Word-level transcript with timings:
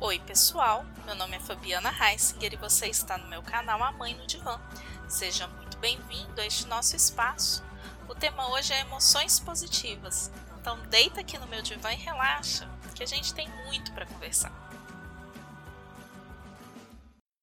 Oi, 0.00 0.20
pessoal. 0.20 0.86
Meu 1.04 1.16
nome 1.16 1.36
é 1.36 1.40
Fabiana 1.40 1.90
Heisinger 1.90 2.52
e 2.52 2.56
você 2.56 2.86
está 2.86 3.18
no 3.18 3.26
meu 3.26 3.42
canal 3.42 3.82
A 3.82 3.90
Mãe 3.90 4.14
no 4.14 4.28
Divã. 4.28 4.60
Seja 5.08 5.48
muito 5.48 5.76
bem-vindo 5.78 6.40
a 6.40 6.46
este 6.46 6.68
nosso 6.68 6.94
espaço. 6.94 7.64
O 8.08 8.14
tema 8.14 8.48
hoje 8.50 8.72
é 8.72 8.78
emoções 8.82 9.40
positivas. 9.40 10.30
Então, 10.56 10.78
deita 10.86 11.20
aqui 11.20 11.36
no 11.36 11.48
meu 11.48 11.62
divã 11.62 11.92
e 11.92 11.96
relaxa, 11.96 12.70
que 12.94 13.02
a 13.02 13.06
gente 13.06 13.34
tem 13.34 13.48
muito 13.66 13.92
para 13.92 14.06
conversar. 14.06 14.52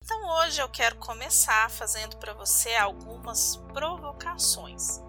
Então, 0.02 0.26
hoje 0.40 0.62
eu 0.62 0.70
quero 0.70 0.96
começar 0.96 1.70
fazendo 1.70 2.16
para 2.16 2.34
você 2.34 2.74
algumas 2.76 3.58
provocações. 3.74 5.02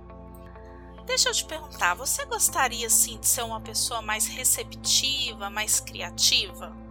Deixa 1.04 1.28
eu 1.28 1.32
te 1.32 1.44
perguntar, 1.44 1.94
você 1.94 2.24
gostaria 2.24 2.90
sim 2.90 3.20
de 3.20 3.28
ser 3.28 3.42
uma 3.42 3.60
pessoa 3.60 4.02
mais 4.02 4.26
receptiva, 4.26 5.48
mais 5.48 5.78
criativa? 5.78 6.85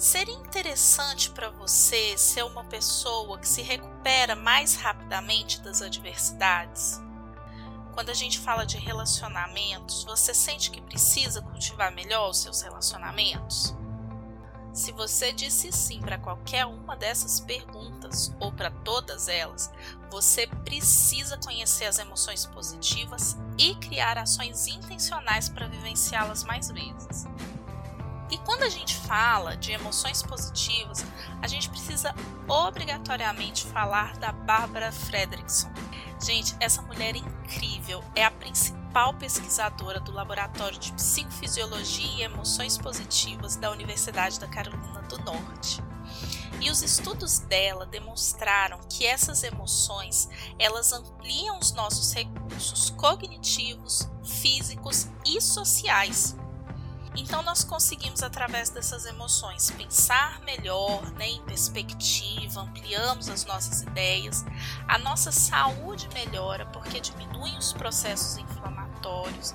Seria 0.00 0.34
interessante 0.34 1.28
para 1.28 1.50
você 1.50 2.16
ser 2.16 2.42
uma 2.42 2.64
pessoa 2.64 3.38
que 3.38 3.46
se 3.46 3.60
recupera 3.60 4.34
mais 4.34 4.74
rapidamente 4.74 5.60
das 5.60 5.82
adversidades? 5.82 6.98
Quando 7.92 8.08
a 8.08 8.14
gente 8.14 8.38
fala 8.38 8.64
de 8.64 8.78
relacionamentos, 8.78 10.02
você 10.04 10.32
sente 10.32 10.70
que 10.70 10.80
precisa 10.80 11.42
cultivar 11.42 11.92
melhor 11.92 12.30
os 12.30 12.38
seus 12.38 12.62
relacionamentos? 12.62 13.76
Se 14.72 14.90
você 14.90 15.34
disse 15.34 15.70
sim 15.70 16.00
para 16.00 16.16
qualquer 16.16 16.64
uma 16.64 16.96
dessas 16.96 17.38
perguntas 17.38 18.34
ou 18.40 18.50
para 18.50 18.70
todas 18.70 19.28
elas, 19.28 19.70
você 20.10 20.46
precisa 20.64 21.36
conhecer 21.36 21.84
as 21.84 21.98
emoções 21.98 22.46
positivas 22.46 23.36
e 23.58 23.74
criar 23.74 24.16
ações 24.16 24.66
intencionais 24.66 25.50
para 25.50 25.68
vivenciá-las 25.68 26.42
mais 26.42 26.70
vezes. 26.70 27.26
E 28.30 28.38
quando 28.38 28.62
a 28.62 28.68
gente 28.68 28.94
fala 28.94 29.56
de 29.56 29.72
emoções 29.72 30.22
positivas, 30.22 31.04
a 31.42 31.48
gente 31.48 31.68
precisa 31.68 32.14
obrigatoriamente 32.46 33.66
falar 33.66 34.16
da 34.18 34.30
Barbara 34.30 34.92
Fredrickson. 34.92 35.70
Gente, 36.22 36.54
essa 36.60 36.80
mulher 36.82 37.16
é 37.16 37.18
incrível, 37.18 38.04
é 38.14 38.24
a 38.24 38.30
principal 38.30 39.14
pesquisadora 39.14 39.98
do 39.98 40.12
Laboratório 40.12 40.78
de 40.78 40.92
Psicofisiologia 40.92 42.18
e 42.18 42.22
Emoções 42.22 42.78
Positivas 42.78 43.56
da 43.56 43.70
Universidade 43.70 44.38
da 44.38 44.46
Carolina 44.46 45.02
do 45.02 45.18
Norte. 45.18 45.82
E 46.60 46.70
os 46.70 46.82
estudos 46.82 47.38
dela 47.38 47.86
demonstraram 47.86 48.78
que 48.88 49.06
essas 49.06 49.42
emoções, 49.42 50.28
elas 50.58 50.92
ampliam 50.92 51.58
os 51.58 51.72
nossos 51.72 52.12
recursos 52.12 52.90
cognitivos, 52.90 54.08
físicos 54.22 55.08
e 55.24 55.40
sociais 55.40 56.36
então 57.16 57.42
nós 57.42 57.64
conseguimos 57.64 58.22
através 58.22 58.70
dessas 58.70 59.04
emoções 59.04 59.70
pensar 59.70 60.40
melhor, 60.40 61.10
né, 61.12 61.28
em 61.28 61.42
perspectiva, 61.42 62.60
ampliamos 62.60 63.28
as 63.28 63.44
nossas 63.44 63.82
ideias, 63.82 64.44
a 64.86 64.98
nossa 64.98 65.32
saúde 65.32 66.08
melhora 66.14 66.66
porque 66.66 67.00
diminuem 67.00 67.56
os 67.58 67.72
processos 67.72 68.38
inflamatórios 68.38 69.54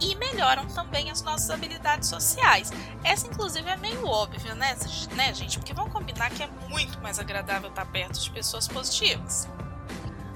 e 0.00 0.14
melhoram 0.16 0.66
também 0.68 1.10
as 1.10 1.22
nossas 1.22 1.50
habilidades 1.50 2.08
sociais. 2.08 2.70
Essa 3.02 3.26
inclusive 3.26 3.68
é 3.68 3.76
meio 3.76 4.06
óbvia, 4.06 4.54
né, 4.54 4.76
né, 5.12 5.34
gente? 5.34 5.58
Porque 5.58 5.74
vamos 5.74 5.92
combinar 5.92 6.30
que 6.30 6.42
é 6.42 6.48
muito 6.68 7.00
mais 7.00 7.18
agradável 7.18 7.68
estar 7.68 7.86
perto 7.86 8.18
de 8.18 8.30
pessoas 8.30 8.68
positivas. 8.68 9.48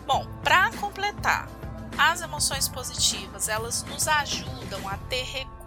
Bom, 0.06 0.26
para 0.42 0.70
completar, 0.72 1.48
as 1.96 2.22
emoções 2.22 2.68
positivas, 2.68 3.48
elas 3.48 3.82
nos 3.84 4.08
ajudam 4.08 4.88
a 4.88 4.96
ter 4.96 5.22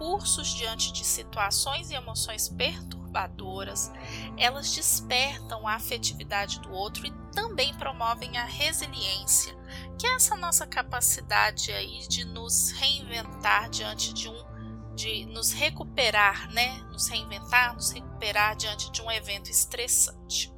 recursos 0.06 0.54
diante 0.54 0.92
de 0.92 1.04
situações 1.04 1.90
e 1.90 1.94
emoções 1.94 2.48
perturbadoras, 2.48 3.90
elas 4.38 4.72
despertam 4.72 5.66
a 5.66 5.74
afetividade 5.74 6.60
do 6.60 6.70
outro 6.70 7.06
e 7.06 7.12
também 7.32 7.74
promovem 7.74 8.38
a 8.38 8.44
resiliência, 8.44 9.52
que 9.98 10.06
é 10.06 10.14
essa 10.14 10.36
nossa 10.36 10.64
capacidade 10.64 11.72
aí 11.72 12.06
de 12.06 12.24
nos 12.24 12.70
reinventar 12.70 13.68
diante 13.68 14.14
de 14.14 14.28
um 14.28 14.56
de 14.94 15.26
nos 15.26 15.52
recuperar, 15.52 16.50
né? 16.54 16.78
Nos 16.90 17.06
reinventar, 17.08 17.74
nos 17.74 17.90
recuperar 17.90 18.56
diante 18.56 18.90
de 18.90 19.02
um 19.02 19.10
evento 19.10 19.50
estressante. 19.50 20.50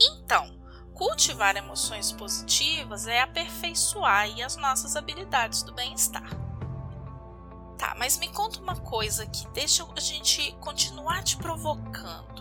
Então, 0.00 0.58
Cultivar 0.94 1.56
emoções 1.56 2.12
positivas 2.12 3.06
é 3.06 3.22
aperfeiçoar 3.22 4.28
as 4.44 4.56
nossas 4.56 4.94
habilidades 4.94 5.62
do 5.62 5.72
bem-estar. 5.74 6.51
Tá, 7.82 7.96
mas 7.98 8.16
me 8.16 8.28
conta 8.28 8.60
uma 8.60 8.76
coisa 8.76 9.26
que 9.26 9.44
deixa 9.48 9.84
a 9.96 9.98
gente 9.98 10.52
continuar 10.60 11.24
te 11.24 11.36
provocando. 11.36 12.40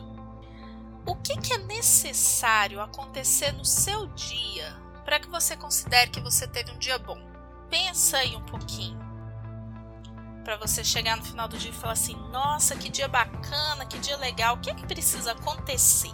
O 1.03 1.15
que, 1.15 1.35
que 1.35 1.53
é 1.53 1.57
necessário 1.57 2.79
acontecer 2.79 3.51
no 3.51 3.65
seu 3.65 4.05
dia 4.09 4.79
para 5.03 5.19
que 5.19 5.27
você 5.27 5.57
considere 5.57 6.11
que 6.11 6.21
você 6.21 6.47
teve 6.47 6.69
um 6.71 6.77
dia 6.77 6.99
bom? 6.99 7.17
Pensa 7.71 8.17
aí 8.17 8.35
um 8.35 8.43
pouquinho. 8.43 8.99
Para 10.43 10.57
você 10.57 10.83
chegar 10.83 11.17
no 11.17 11.25
final 11.25 11.47
do 11.47 11.57
dia 11.57 11.71
e 11.71 11.73
falar 11.73 11.93
assim: 11.93 12.15
nossa, 12.29 12.75
que 12.75 12.87
dia 12.87 13.07
bacana, 13.07 13.83
que 13.87 13.97
dia 13.97 14.17
legal, 14.17 14.57
o 14.57 14.59
que, 14.59 14.69
é 14.69 14.75
que 14.75 14.85
precisa 14.85 15.31
acontecer? 15.31 16.13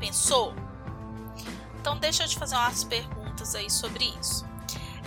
Pensou? 0.00 0.54
Então, 1.78 1.98
deixa 1.98 2.24
eu 2.24 2.28
te 2.28 2.38
fazer 2.38 2.56
umas 2.56 2.82
perguntas 2.82 3.54
aí 3.54 3.70
sobre 3.70 4.06
isso. 4.18 4.46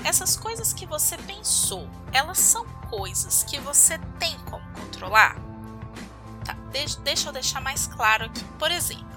Essas 0.03 0.37
coisas 0.37 0.73
que 0.73 0.85
você 0.85 1.17
pensou, 1.17 1.89
elas 2.13 2.37
são 2.37 2.78
coisas 2.89 3.43
que 3.43 3.59
você 3.59 3.97
tem 4.19 4.37
como 4.39 4.63
controlar? 4.73 5.35
Tá, 6.43 6.53
deixa, 7.03 7.29
eu 7.29 7.33
deixar 7.33 7.61
mais 7.61 7.87
claro 7.87 8.25
aqui. 8.25 8.43
Por 8.57 8.71
exemplo, 8.71 9.07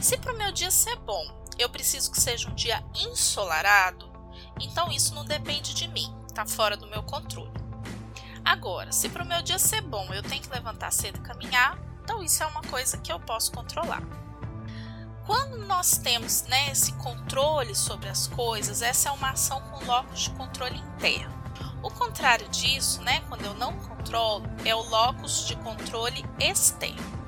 se 0.00 0.18
para 0.18 0.32
o 0.32 0.36
meu 0.36 0.52
dia 0.52 0.70
ser 0.70 0.96
bom, 0.96 1.24
eu 1.58 1.68
preciso 1.68 2.10
que 2.10 2.20
seja 2.20 2.48
um 2.50 2.54
dia 2.54 2.84
ensolarado, 2.94 4.10
então 4.60 4.90
isso 4.90 5.14
não 5.14 5.24
depende 5.24 5.74
de 5.74 5.88
mim, 5.88 6.14
está 6.26 6.44
fora 6.44 6.76
do 6.76 6.88
meu 6.88 7.02
controle. 7.02 7.52
Agora, 8.44 8.90
se 8.90 9.08
para 9.08 9.22
o 9.22 9.26
meu 9.26 9.40
dia 9.42 9.58
ser 9.58 9.80
bom, 9.80 10.12
eu 10.12 10.22
tenho 10.22 10.42
que 10.42 10.50
levantar 10.50 10.92
cedo 10.92 11.18
e 11.18 11.22
caminhar, 11.22 11.78
então 12.02 12.22
isso 12.22 12.42
é 12.42 12.46
uma 12.46 12.62
coisa 12.62 12.98
que 12.98 13.12
eu 13.12 13.20
posso 13.20 13.52
controlar. 13.52 14.02
Quando 15.24 15.58
nós 15.58 15.98
temos 15.98 16.42
né, 16.42 16.72
esse 16.72 16.92
controle 16.94 17.74
sobre 17.76 18.08
as 18.08 18.26
coisas, 18.26 18.82
essa 18.82 19.08
é 19.08 19.12
uma 19.12 19.30
ação 19.30 19.60
com 19.60 19.84
locus 19.84 20.22
de 20.22 20.30
controle 20.30 20.76
interno. 20.76 21.41
O 21.82 21.90
contrário 21.90 22.48
disso, 22.48 23.02
né, 23.02 23.22
quando 23.28 23.44
eu 23.44 23.54
não 23.54 23.76
controlo, 23.78 24.46
é 24.64 24.74
o 24.74 24.88
locus 24.88 25.46
de 25.46 25.56
controle 25.56 26.24
externo. 26.38 27.22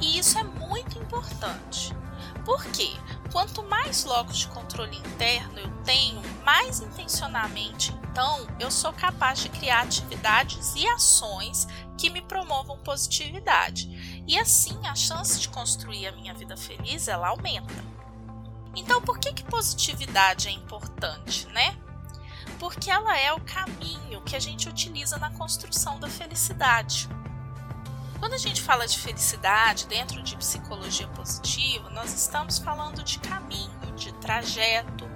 E 0.00 0.18
isso 0.18 0.38
é 0.38 0.44
muito 0.44 0.98
importante. 0.98 1.92
Por 2.44 2.64
quê? 2.66 2.90
Quanto 3.32 3.62
mais 3.62 4.04
locus 4.04 4.38
de 4.38 4.48
controle 4.48 4.96
interno 4.96 5.58
eu 5.58 5.70
tenho, 5.84 6.22
mais 6.44 6.80
intencionalmente 6.80 7.92
então 8.10 8.46
eu 8.58 8.70
sou 8.70 8.92
capaz 8.92 9.38
de 9.38 9.48
criar 9.48 9.82
atividades 9.82 10.74
e 10.74 10.86
ações 10.88 11.66
que 11.96 12.10
me 12.10 12.20
promovam 12.20 12.76
positividade. 12.78 14.22
E 14.26 14.38
assim 14.38 14.78
a 14.86 14.94
chance 14.94 15.38
de 15.40 15.48
construir 15.48 16.06
a 16.06 16.12
minha 16.12 16.34
vida 16.34 16.56
feliz 16.56 17.06
ela 17.06 17.28
aumenta. 17.28 17.84
Então 18.74 19.00
por 19.00 19.18
que, 19.18 19.32
que 19.32 19.44
positividade 19.44 20.48
é 20.48 20.50
importante, 20.50 21.46
né? 21.48 21.76
Porque 22.60 22.90
ela 22.90 23.18
é 23.18 23.32
o 23.32 23.40
caminho 23.40 24.20
que 24.20 24.36
a 24.36 24.38
gente 24.38 24.68
utiliza 24.68 25.16
na 25.16 25.30
construção 25.30 25.98
da 25.98 26.08
felicidade. 26.08 27.08
Quando 28.18 28.34
a 28.34 28.38
gente 28.38 28.60
fala 28.60 28.86
de 28.86 28.98
felicidade 28.98 29.86
dentro 29.86 30.22
de 30.22 30.36
psicologia 30.36 31.08
positiva, 31.08 31.88
nós 31.88 32.12
estamos 32.12 32.58
falando 32.58 33.02
de 33.02 33.18
caminho, 33.18 33.94
de 33.96 34.12
trajeto, 34.12 35.08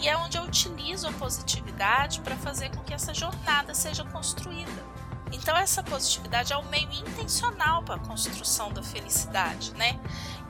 e 0.00 0.08
é 0.08 0.16
onde 0.16 0.38
eu 0.38 0.44
utilizo 0.44 1.08
a 1.08 1.12
positividade 1.12 2.20
para 2.20 2.36
fazer 2.36 2.70
com 2.70 2.84
que 2.84 2.94
essa 2.94 3.12
jornada 3.12 3.74
seja 3.74 4.04
construída. 4.04 4.86
Então, 5.32 5.56
essa 5.56 5.82
positividade 5.82 6.52
é 6.52 6.56
o 6.56 6.64
meio 6.66 6.92
intencional 6.92 7.82
para 7.82 7.96
a 7.96 8.06
construção 8.06 8.72
da 8.72 8.80
felicidade, 8.80 9.72
né? 9.74 9.98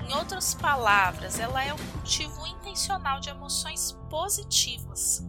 Em 0.07 0.13
outras 0.13 0.53
palavras, 0.53 1.41
ela 1.41 1.65
é 1.65 1.73
o 1.73 1.79
cultivo 1.93 2.47
intencional 2.47 3.21
de 3.21 3.31
emoções 3.31 3.93
positivas. 4.11 5.25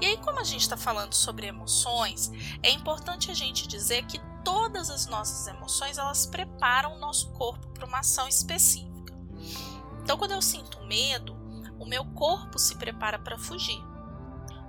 E 0.00 0.06
aí, 0.06 0.16
como 0.18 0.38
a 0.38 0.44
gente 0.44 0.62
está 0.62 0.76
falando 0.76 1.14
sobre 1.14 1.46
emoções, 1.46 2.30
é 2.62 2.70
importante 2.70 3.30
a 3.30 3.34
gente 3.34 3.66
dizer 3.66 4.06
que 4.06 4.20
todas 4.44 4.90
as 4.90 5.06
nossas 5.06 5.46
emoções 5.46 5.98
elas 5.98 6.24
preparam 6.24 6.94
o 6.96 7.00
nosso 7.00 7.30
corpo 7.32 7.66
para 7.68 7.86
uma 7.86 7.98
ação 7.98 8.28
específica. 8.28 9.14
Então, 10.02 10.16
quando 10.16 10.32
eu 10.32 10.42
sinto 10.42 10.80
medo, 10.84 11.36
o 11.78 11.84
meu 11.84 12.04
corpo 12.04 12.58
se 12.58 12.76
prepara 12.76 13.18
para 13.18 13.38
fugir. 13.38 13.82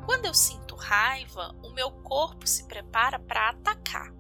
Quando 0.06 0.26
eu 0.26 0.34
sinto 0.34 0.76
raiva, 0.76 1.56
o 1.64 1.70
meu 1.70 1.92
corpo 1.92 2.48
se 2.48 2.64
prepara 2.66 3.20
para 3.20 3.50
atacar. 3.50 4.12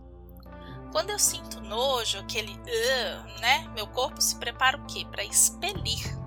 Quando 0.91 1.09
eu 1.09 1.19
sinto 1.19 1.59
nojo, 1.61 2.19
aquele 2.19 2.53
uh, 2.53 3.41
né? 3.41 3.67
Meu 3.75 3.87
corpo 3.87 4.21
se 4.21 4.37
prepara 4.37 4.77
o 4.77 4.85
quê? 4.85 5.05
Para 5.09 5.23
expelir. 5.23 6.18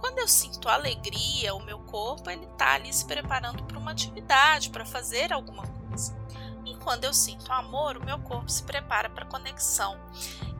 Quando 0.00 0.18
eu 0.18 0.26
sinto 0.26 0.68
alegria, 0.68 1.54
o 1.54 1.62
meu 1.62 1.78
corpo 1.80 2.30
ele 2.30 2.46
tá 2.58 2.74
ali 2.74 2.92
se 2.92 3.04
preparando 3.04 3.62
para 3.64 3.78
uma 3.78 3.90
atividade, 3.90 4.70
para 4.70 4.84
fazer 4.84 5.32
alguma 5.32 5.66
coisa. 5.66 6.18
quando 6.82 7.04
eu 7.04 7.12
sinto 7.12 7.52
amor, 7.52 7.98
o 7.98 8.04
meu 8.04 8.18
corpo 8.20 8.50
se 8.50 8.62
prepara 8.62 9.10
para 9.10 9.26
conexão. 9.26 10.00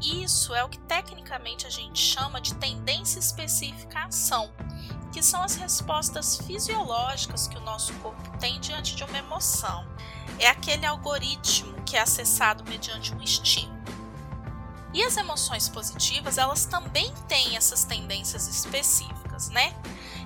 Isso 0.03 0.55
é 0.55 0.63
o 0.63 0.69
que 0.69 0.79
tecnicamente 0.79 1.67
a 1.67 1.71
gente 1.71 1.99
chama 1.99 2.41
de 2.41 2.55
tendência 2.55 3.19
específica 3.19 4.01
à 4.01 4.05
ação, 4.05 4.53
que 5.13 5.23
são 5.23 5.43
as 5.43 5.55
respostas 5.57 6.37
fisiológicas 6.37 7.49
que 7.49 7.57
o 7.57 7.61
nosso 7.61 7.95
corpo 7.95 8.39
tem 8.39 8.61
diante 8.61 8.95
de 8.95 9.03
uma 9.03 9.17
emoção. 9.17 9.87
É 10.39 10.47
aquele 10.47 10.85
algoritmo 10.85 11.83
que 11.85 11.97
é 11.97 12.01
acessado 12.01 12.65
mediante 12.65 13.15
um 13.15 13.23
estímulo. 13.23 13.81
E 14.93 15.05
as 15.05 15.17
emoções 15.17 15.69
positivas, 15.69 16.37
elas 16.37 16.65
também 16.65 17.13
têm 17.29 17.57
essas 17.57 17.85
tendências 17.85 18.49
específicas, 18.49 19.30
né? 19.49 19.75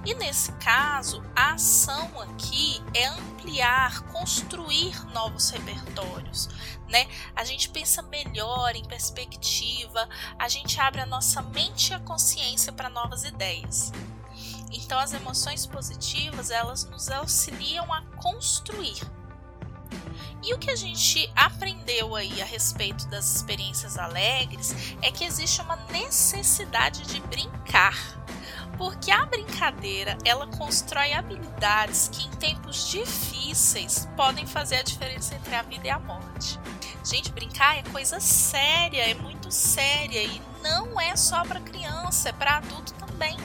E 0.04 0.14
nesse 0.14 0.52
caso, 0.52 1.22
a 1.34 1.52
ação 1.52 2.10
aqui 2.20 2.82
é 2.92 3.06
ampliar, 3.06 4.02
construir 4.08 5.02
novos 5.12 5.48
repertórios, 5.48 6.48
né? 6.88 7.08
A 7.34 7.44
gente 7.44 7.70
pensa 7.70 8.02
melhor 8.02 8.76
em 8.76 8.84
perspectiva, 8.84 10.06
a 10.38 10.48
gente 10.48 10.78
abre 10.78 11.00
a 11.00 11.06
nossa 11.06 11.40
mente 11.40 11.90
e 11.90 11.94
a 11.94 12.00
consciência 12.00 12.72
para 12.72 12.90
novas 12.90 13.24
ideias. 13.24 13.92
Então 14.70 14.98
as 14.98 15.12
emoções 15.12 15.64
positivas, 15.64 16.50
elas 16.50 16.84
nos 16.84 17.08
auxiliam 17.10 17.90
a 17.92 18.02
construir. 18.16 19.00
E 20.42 20.52
o 20.52 20.58
que 20.58 20.70
a 20.70 20.76
gente 20.76 21.30
aprendeu 21.34 22.14
aí 22.14 22.42
a 22.42 22.44
respeito 22.44 23.08
das 23.08 23.36
experiências 23.36 23.96
alegres 23.96 24.74
é 25.00 25.10
que 25.10 25.24
existe 25.24 25.62
uma 25.62 25.76
necessidade 25.86 27.04
de 27.04 27.20
brincar 27.22 27.96
porque 28.76 29.10
a 29.10 29.24
brincadeira 29.26 30.16
ela 30.24 30.46
constrói 30.46 31.12
habilidades 31.12 32.08
que 32.08 32.26
em 32.26 32.30
tempos 32.30 32.88
difíceis 32.90 34.08
podem 34.16 34.46
fazer 34.46 34.76
a 34.76 34.82
diferença 34.82 35.34
entre 35.34 35.54
a 35.54 35.62
vida 35.62 35.86
e 35.86 35.90
a 35.90 35.98
morte. 35.98 36.58
Gente, 37.04 37.32
brincar 37.32 37.78
é 37.78 37.82
coisa 37.82 38.18
séria, 38.18 39.10
é 39.10 39.14
muito 39.14 39.50
séria 39.50 40.22
e 40.22 40.40
não 40.62 41.00
é 41.00 41.14
só 41.16 41.44
para 41.44 41.60
criança, 41.60 42.30
é 42.30 42.32
para 42.32 42.56
adulto 42.56 42.94
também. 42.94 43.36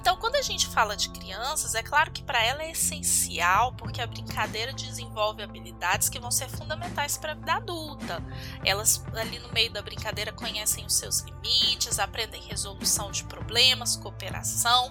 Então, 0.00 0.16
quando 0.16 0.36
a 0.36 0.42
gente 0.42 0.66
fala 0.68 0.96
de 0.96 1.10
crianças, 1.10 1.74
é 1.74 1.82
claro 1.82 2.10
que 2.10 2.22
para 2.22 2.42
ela 2.42 2.62
é 2.62 2.70
essencial, 2.70 3.72
porque 3.72 4.00
a 4.00 4.06
brincadeira 4.06 4.72
desenvolve 4.72 5.42
habilidades 5.42 6.08
que 6.08 6.18
vão 6.20 6.30
ser 6.30 6.48
fundamentais 6.48 7.18
para 7.18 7.32
a 7.32 7.34
vida 7.34 7.54
adulta. 7.54 8.22
Elas, 8.64 9.04
ali 9.14 9.38
no 9.38 9.52
meio 9.52 9.70
da 9.72 9.82
brincadeira, 9.82 10.32
conhecem 10.32 10.86
os 10.86 10.94
seus 10.94 11.20
limites, 11.20 11.98
aprendem 11.98 12.40
resolução 12.42 13.10
de 13.10 13.24
problemas, 13.24 13.96
cooperação. 13.96 14.88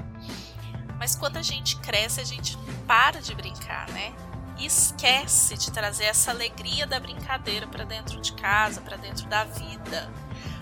Mas 1.00 1.16
quando 1.16 1.38
a 1.38 1.42
gente 1.42 1.78
cresce, 1.78 2.20
a 2.20 2.26
gente 2.26 2.58
para 2.86 3.22
de 3.22 3.34
brincar, 3.34 3.90
né? 3.90 4.14
E 4.58 4.66
esquece 4.66 5.56
de 5.56 5.72
trazer 5.72 6.06
essa 6.06 6.32
alegria 6.32 6.86
da 6.86 7.00
brincadeira 7.00 7.68
para 7.68 7.86
dentro 7.86 8.20
de 8.20 8.34
casa, 8.34 8.82
para 8.82 8.98
dentro 8.98 9.28
da 9.28 9.44
vida. 9.46 10.12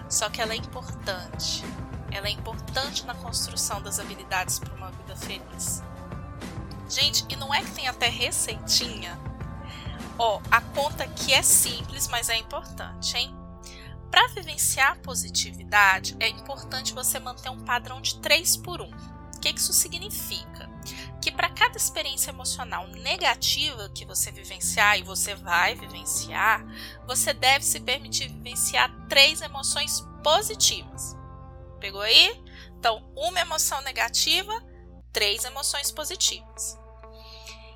Só 0.09 0.29
que 0.29 0.41
ela 0.41 0.53
é 0.53 0.57
importante 0.57 1.63
ela 2.15 2.27
é 2.27 2.31
importante 2.31 3.05
na 3.05 3.13
construção 3.13 3.81
das 3.81 3.99
habilidades 3.99 4.57
para 4.57 4.73
uma 4.73 4.89
vida 4.91 5.15
feliz. 5.15 5.83
Gente, 6.89 7.25
e 7.29 7.35
não 7.35 7.53
é 7.53 7.61
que 7.61 7.71
tem 7.71 7.87
até 7.87 8.07
receitinha? 8.07 9.19
Ó, 10.17 10.39
a 10.49 10.61
conta 10.61 11.03
aqui 11.03 11.33
é 11.33 11.41
simples, 11.41 12.07
mas 12.07 12.29
é 12.29 12.37
importante, 12.37 13.17
hein? 13.17 13.35
Para 14.09 14.27
vivenciar 14.29 14.93
a 14.93 14.95
positividade, 14.95 16.15
é 16.19 16.29
importante 16.29 16.93
você 16.93 17.19
manter 17.19 17.49
um 17.49 17.59
padrão 17.65 17.99
de 17.99 18.19
3 18.21 18.55
por 18.57 18.81
1. 18.81 18.85
O 18.85 19.39
que 19.41 19.49
isso 19.49 19.73
significa? 19.73 20.69
Que 21.21 21.31
para 21.31 21.49
cada 21.49 21.75
experiência 21.75 22.29
emocional 22.29 22.87
negativa 22.87 23.89
que 23.89 24.05
você 24.05 24.31
vivenciar, 24.31 24.97
e 24.97 25.03
você 25.03 25.35
vai 25.35 25.75
vivenciar, 25.75 26.65
você 27.05 27.33
deve 27.33 27.65
se 27.65 27.79
permitir 27.79 28.29
vivenciar 28.29 28.89
três 29.09 29.41
emoções 29.41 30.01
positivas. 30.23 31.14
Pegou 31.85 32.01
aí? 32.01 32.43
Então, 32.79 33.07
uma 33.15 33.39
emoção 33.39 33.79
negativa, 33.81 34.51
três 35.13 35.45
emoções 35.45 35.91
positivas. 35.91 36.75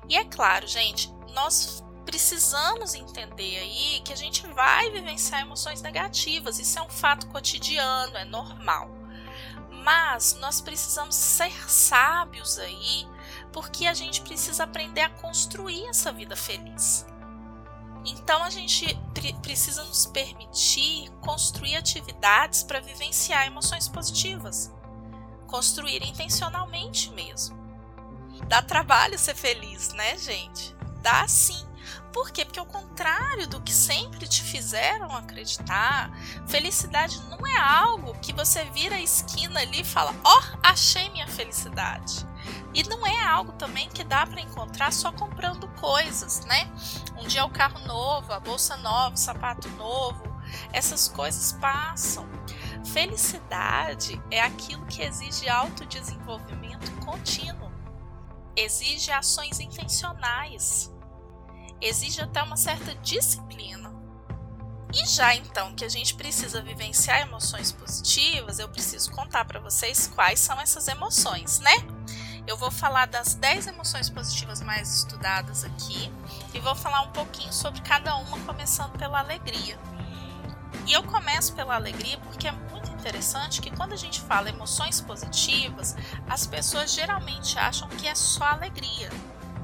E 0.08 0.16
é 0.16 0.24
claro, 0.24 0.66
gente, 0.66 1.08
nós 1.32 1.80
precisamos 2.04 2.92
entender 2.94 3.58
aí 3.58 4.00
que 4.04 4.12
a 4.12 4.16
gente 4.16 4.44
vai 4.48 4.90
vivenciar 4.90 5.42
emoções 5.42 5.80
negativas. 5.80 6.58
Isso 6.58 6.76
é 6.76 6.82
um 6.82 6.90
fato 6.90 7.28
cotidiano, 7.28 8.16
é 8.16 8.24
normal. 8.24 8.90
Mas 9.84 10.34
nós 10.40 10.60
precisamos 10.60 11.14
ser 11.14 11.52
sábios 11.70 12.58
aí, 12.58 13.06
porque 13.52 13.86
a 13.86 13.94
gente 13.94 14.22
precisa 14.22 14.64
aprender 14.64 15.02
a 15.02 15.10
construir 15.10 15.86
essa 15.86 16.10
vida 16.10 16.34
feliz. 16.34 17.06
Então 18.04 18.42
a 18.42 18.50
gente 18.50 18.96
precisa 19.42 19.84
nos 19.84 20.06
permitir 20.06 21.10
construir 21.20 21.76
atividades 21.76 22.62
para 22.62 22.80
vivenciar 22.80 23.46
emoções 23.46 23.88
positivas. 23.88 24.72
Construir 25.46 26.02
intencionalmente 26.02 27.10
mesmo. 27.10 27.58
Dá 28.46 28.62
trabalho 28.62 29.18
ser 29.18 29.34
feliz, 29.34 29.92
né, 29.92 30.16
gente? 30.16 30.74
Dá 31.02 31.26
sim. 31.28 31.66
Por 32.12 32.30
quê? 32.30 32.44
Porque 32.44 32.58
ao 32.58 32.66
contrário 32.66 33.46
do 33.46 33.60
que 33.60 33.72
sempre 33.72 34.26
te 34.26 34.42
fizeram 34.42 35.14
acreditar, 35.14 36.10
felicidade 36.48 37.20
não 37.28 37.46
é 37.46 37.56
algo 37.56 38.18
que 38.20 38.32
você 38.32 38.64
vira 38.66 38.96
a 38.96 39.02
esquina 39.02 39.60
ali 39.60 39.80
e 39.80 39.84
fala: 39.84 40.14
"Ó, 40.24 40.38
oh, 40.38 40.58
achei 40.62 41.08
minha 41.10 41.26
felicidade". 41.26 42.26
E 42.72 42.82
não 42.88 43.04
é 43.06 43.26
algo 43.26 43.52
também 43.52 43.88
que 43.88 44.04
dá 44.04 44.26
para 44.26 44.40
encontrar 44.40 44.92
só 44.92 45.10
comprando 45.12 45.66
coisas, 45.80 46.44
né? 46.44 46.70
Um 47.18 47.26
dia 47.26 47.40
é 47.40 47.44
o 47.44 47.50
carro 47.50 47.80
novo, 47.86 48.32
a 48.32 48.38
bolsa 48.38 48.76
nova, 48.76 49.14
o 49.14 49.18
sapato 49.18 49.68
novo, 49.70 50.22
essas 50.72 51.08
coisas 51.08 51.52
passam. 51.52 52.28
Felicidade 52.92 54.20
é 54.30 54.40
aquilo 54.40 54.86
que 54.86 55.02
exige 55.02 55.48
autodesenvolvimento 55.48 56.90
contínuo, 57.04 57.70
exige 58.56 59.10
ações 59.10 59.60
intencionais, 59.60 60.92
exige 61.80 62.20
até 62.20 62.42
uma 62.42 62.56
certa 62.56 62.94
disciplina. 62.96 63.90
E 64.92 65.06
já 65.06 65.34
então 65.36 65.74
que 65.74 65.84
a 65.84 65.88
gente 65.88 66.14
precisa 66.14 66.60
vivenciar 66.62 67.20
emoções 67.20 67.70
positivas, 67.70 68.58
eu 68.58 68.68
preciso 68.68 69.12
contar 69.12 69.44
para 69.44 69.60
vocês 69.60 70.08
quais 70.08 70.40
são 70.40 70.60
essas 70.60 70.88
emoções, 70.88 71.60
né? 71.60 71.74
Eu 72.50 72.56
vou 72.56 72.72
falar 72.72 73.06
das 73.06 73.36
10 73.36 73.68
emoções 73.68 74.10
positivas 74.10 74.60
mais 74.60 74.92
estudadas 74.92 75.62
aqui 75.62 76.12
e 76.52 76.58
vou 76.58 76.74
falar 76.74 77.02
um 77.02 77.12
pouquinho 77.12 77.52
sobre 77.52 77.80
cada 77.80 78.16
uma, 78.16 78.40
começando 78.40 78.98
pela 78.98 79.20
alegria. 79.20 79.78
E 80.84 80.92
eu 80.92 81.00
começo 81.04 81.54
pela 81.54 81.76
alegria 81.76 82.18
porque 82.18 82.48
é 82.48 82.52
muito 82.72 82.90
interessante 82.90 83.62
que 83.62 83.70
quando 83.70 83.92
a 83.92 83.96
gente 83.96 84.20
fala 84.22 84.48
emoções 84.48 85.00
positivas, 85.00 85.94
as 86.28 86.44
pessoas 86.44 86.92
geralmente 86.92 87.56
acham 87.56 87.88
que 87.88 88.08
é 88.08 88.16
só 88.16 88.42
alegria. 88.46 89.10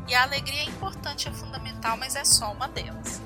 E 0.07 0.15
a 0.15 0.23
alegria 0.23 0.61
é 0.61 0.67
importante, 0.67 1.27
é 1.27 1.33
fundamental, 1.33 1.97
mas 1.97 2.15
é 2.15 2.25
só 2.25 2.53
uma 2.53 2.69
delas. 2.69 3.21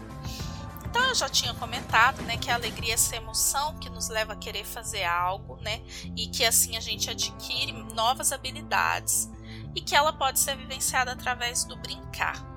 Então 0.87 1.05
eu 1.05 1.15
já 1.15 1.29
tinha 1.29 1.53
comentado, 1.53 2.23
né, 2.23 2.39
que 2.39 2.51
a 2.51 2.55
alegria 2.55 2.93
é 2.93 2.95
essa 2.95 3.15
emoção 3.15 3.77
que 3.77 3.91
nos 3.91 4.09
leva 4.09 4.33
a 4.33 4.37
querer 4.37 4.65
fazer 4.65 5.05
algo, 5.05 5.57
né, 5.57 5.83
e 6.17 6.29
que 6.29 6.47
assim 6.47 6.79
a 6.79 6.81
gente 6.81 7.11
adquire 7.11 7.73
novas 7.95 8.33
habilidades 8.33 9.29
e 9.75 9.81
que 9.81 9.95
ela 9.95 10.13
pode 10.13 10.39
ser 10.39 10.57
vivenciada 10.57 11.13
através 11.13 11.65
do 11.65 11.77
brincar. 11.77 12.51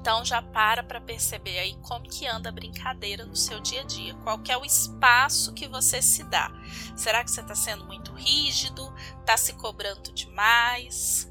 Então 0.00 0.24
já 0.24 0.40
para 0.40 0.82
para 0.82 1.00
perceber 1.00 1.58
aí 1.58 1.76
como 1.82 2.08
que 2.08 2.26
anda 2.26 2.48
a 2.48 2.52
brincadeira 2.52 3.26
no 3.26 3.36
seu 3.36 3.60
dia 3.60 3.82
a 3.82 3.84
dia, 3.84 4.14
qual 4.22 4.40
é 4.48 4.56
o 4.56 4.64
espaço 4.64 5.52
que 5.52 5.68
você 5.68 6.00
se 6.00 6.24
dá. 6.24 6.50
Será 6.96 7.22
que 7.22 7.30
você 7.30 7.40
está 7.40 7.54
sendo 7.54 7.84
muito 7.84 8.12
rígido? 8.12 8.92
Está 9.20 9.36
se 9.36 9.52
cobrando 9.54 10.12
demais? 10.12 11.30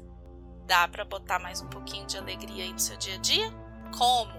Dá 0.66 0.86
para 0.86 1.04
botar 1.04 1.40
mais 1.40 1.60
um 1.60 1.66
pouquinho 1.66 2.06
de 2.06 2.16
alegria 2.16 2.64
aí 2.64 2.72
no 2.72 2.78
seu 2.78 2.96
dia 2.96 3.16
a 3.16 3.18
dia? 3.18 3.50
Como? 3.96 4.32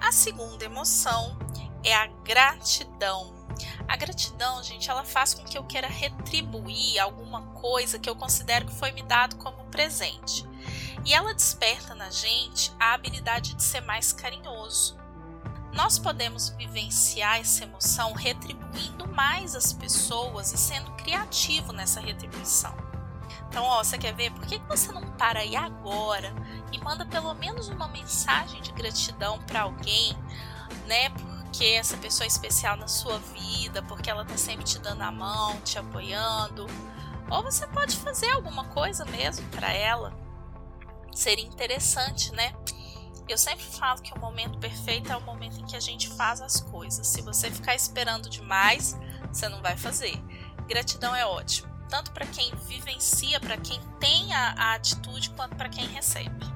A 0.00 0.10
segunda 0.10 0.64
emoção 0.64 1.38
é 1.84 1.94
a 1.94 2.06
gratidão. 2.06 3.41
A 3.88 3.96
gratidão, 3.96 4.62
gente, 4.62 4.90
ela 4.90 5.04
faz 5.04 5.34
com 5.34 5.44
que 5.44 5.56
eu 5.56 5.64
queira 5.64 5.88
retribuir 5.88 7.00
alguma 7.00 7.42
coisa 7.52 7.98
que 7.98 8.08
eu 8.08 8.16
considero 8.16 8.66
que 8.66 8.74
foi 8.74 8.92
me 8.92 9.02
dado 9.02 9.36
como 9.36 9.64
presente. 9.66 10.46
E 11.04 11.12
ela 11.12 11.34
desperta 11.34 11.94
na 11.94 12.10
gente 12.10 12.72
a 12.78 12.94
habilidade 12.94 13.54
de 13.54 13.62
ser 13.62 13.80
mais 13.80 14.12
carinhoso. 14.12 14.96
Nós 15.72 15.98
podemos 15.98 16.50
vivenciar 16.50 17.40
essa 17.40 17.64
emoção 17.64 18.12
retribuindo 18.12 19.08
mais 19.08 19.56
as 19.56 19.72
pessoas 19.72 20.52
e 20.52 20.58
sendo 20.58 20.92
criativo 20.92 21.72
nessa 21.72 22.00
retribuição. 22.00 22.76
Então, 23.48 23.64
ó, 23.64 23.82
você 23.82 23.98
quer 23.98 24.14
ver? 24.14 24.30
Por 24.32 24.46
que 24.46 24.58
você 24.60 24.92
não 24.92 25.12
para 25.12 25.40
aí 25.40 25.56
agora 25.56 26.34
e 26.70 26.78
manda 26.78 27.04
pelo 27.04 27.34
menos 27.34 27.68
uma 27.68 27.88
mensagem 27.88 28.60
de 28.62 28.72
gratidão 28.72 29.38
para 29.42 29.62
alguém, 29.62 30.16
né? 30.86 31.10
Porque 31.52 31.66
essa 31.66 31.98
pessoa 31.98 32.24
é 32.24 32.28
especial 32.28 32.78
na 32.78 32.88
sua 32.88 33.18
vida, 33.18 33.82
porque 33.82 34.08
ela 34.08 34.24
tá 34.24 34.38
sempre 34.38 34.64
te 34.64 34.78
dando 34.78 35.02
a 35.02 35.12
mão, 35.12 35.60
te 35.60 35.78
apoiando. 35.78 36.66
Ou 37.30 37.42
você 37.42 37.66
pode 37.66 37.94
fazer 37.98 38.30
alguma 38.30 38.64
coisa 38.64 39.04
mesmo 39.04 39.46
para 39.50 39.70
ela. 39.70 40.18
Seria 41.14 41.44
interessante, 41.44 42.32
né? 42.32 42.54
Eu 43.28 43.36
sempre 43.36 43.66
falo 43.66 44.00
que 44.00 44.14
o 44.14 44.18
momento 44.18 44.58
perfeito 44.58 45.12
é 45.12 45.16
o 45.16 45.20
momento 45.20 45.60
em 45.60 45.66
que 45.66 45.76
a 45.76 45.80
gente 45.80 46.08
faz 46.16 46.40
as 46.40 46.58
coisas. 46.58 47.06
Se 47.06 47.20
você 47.20 47.50
ficar 47.50 47.74
esperando 47.74 48.30
demais, 48.30 48.98
você 49.30 49.46
não 49.46 49.60
vai 49.60 49.76
fazer. 49.76 50.16
Gratidão 50.66 51.14
é 51.14 51.26
ótimo, 51.26 51.70
tanto 51.86 52.12
para 52.12 52.24
quem 52.24 52.50
vivencia, 52.66 53.38
para 53.38 53.58
quem 53.58 53.78
tem 54.00 54.32
a, 54.32 54.54
a 54.56 54.74
atitude, 54.76 55.28
quanto 55.30 55.54
para 55.54 55.68
quem 55.68 55.86
recebe. 55.86 56.46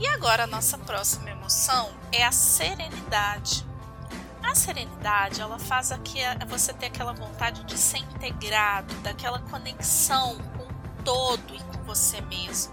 E 0.00 0.06
agora 0.06 0.44
a 0.44 0.46
nossa 0.46 0.78
próxima 0.78 1.28
emoção 1.28 1.92
é 2.10 2.24
a 2.24 2.32
serenidade. 2.32 3.73
A 4.54 4.56
serenidade, 4.56 5.40
ela 5.40 5.58
faz 5.58 5.90
aqui 5.90 6.20
você 6.46 6.72
ter 6.72 6.86
aquela 6.86 7.12
vontade 7.12 7.64
de 7.64 7.76
ser 7.76 7.98
integrado, 7.98 8.94
daquela 9.00 9.40
conexão 9.40 10.38
com 10.38 10.62
o 10.62 11.02
todo 11.02 11.56
e 11.56 11.58
com 11.58 11.82
você 11.82 12.20
mesmo. 12.20 12.72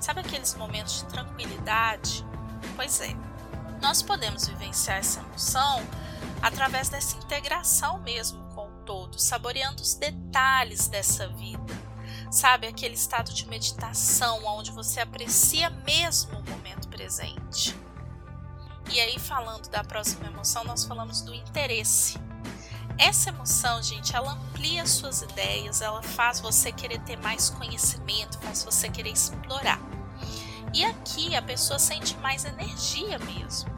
Sabe 0.00 0.20
aqueles 0.20 0.54
momentos 0.54 0.98
de 0.98 1.06
tranquilidade? 1.06 2.24
Pois 2.76 3.00
é. 3.00 3.16
Nós 3.82 4.02
podemos 4.02 4.46
vivenciar 4.46 4.98
essa 4.98 5.18
emoção 5.18 5.82
através 6.40 6.88
dessa 6.88 7.16
integração 7.16 7.98
mesmo 7.98 8.44
com 8.54 8.68
o 8.68 8.84
todo, 8.84 9.18
saboreando 9.18 9.82
os 9.82 9.94
detalhes 9.94 10.86
dessa 10.86 11.26
vida. 11.26 11.74
Sabe, 12.30 12.68
aquele 12.68 12.94
estado 12.94 13.34
de 13.34 13.48
meditação 13.48 14.44
onde 14.44 14.70
você 14.70 15.00
aprecia 15.00 15.70
mesmo 15.70 16.38
o 16.38 16.50
momento 16.50 16.86
presente. 16.86 17.76
E 18.92 18.98
aí, 18.98 19.20
falando 19.20 19.68
da 19.68 19.84
próxima 19.84 20.26
emoção, 20.26 20.64
nós 20.64 20.84
falamos 20.84 21.20
do 21.22 21.32
interesse. 21.32 22.18
Essa 22.98 23.30
emoção, 23.30 23.80
gente, 23.80 24.14
ela 24.16 24.32
amplia 24.32 24.84
suas 24.84 25.22
ideias, 25.22 25.80
ela 25.80 26.02
faz 26.02 26.40
você 26.40 26.72
querer 26.72 26.98
ter 27.00 27.16
mais 27.16 27.48
conhecimento, 27.48 28.38
faz 28.40 28.64
você 28.64 28.88
querer 28.88 29.10
explorar. 29.10 29.80
E 30.74 30.84
aqui 30.84 31.36
a 31.36 31.42
pessoa 31.42 31.78
sente 31.78 32.16
mais 32.18 32.44
energia 32.44 33.18
mesmo. 33.20 33.70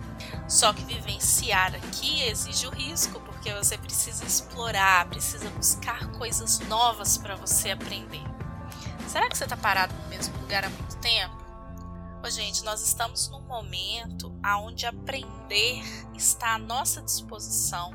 Só 0.48 0.72
que 0.72 0.82
vivenciar 0.84 1.74
aqui 1.74 2.22
exige 2.22 2.66
o 2.66 2.70
risco, 2.70 3.20
porque 3.20 3.52
você 3.52 3.76
precisa 3.76 4.24
explorar, 4.24 5.06
precisa 5.08 5.50
buscar 5.50 6.08
coisas 6.12 6.58
novas 6.60 7.18
para 7.18 7.36
você 7.36 7.70
aprender. 7.70 8.24
Será 9.06 9.28
que 9.28 9.36
você 9.36 9.44
está 9.44 9.58
parado 9.58 9.94
no 9.94 10.08
mesmo 10.08 10.36
lugar 10.40 10.64
há 10.64 10.70
muito 10.70 10.96
tempo? 10.96 11.41
Ô, 12.24 12.30
gente, 12.30 12.62
nós 12.62 12.80
estamos 12.80 13.28
num 13.30 13.40
momento 13.40 14.32
onde 14.60 14.86
aprender 14.86 15.82
está 16.14 16.54
à 16.54 16.58
nossa 16.58 17.02
disposição. 17.02 17.90